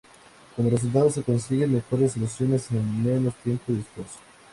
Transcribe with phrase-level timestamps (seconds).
[0.55, 4.17] Como resultado se consiguen mejores soluciones en menos tiempo y esfuerzo.